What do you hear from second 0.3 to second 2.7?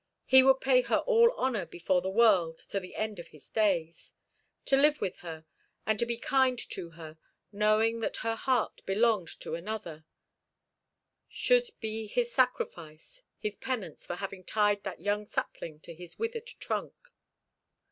would pay her all honour before the world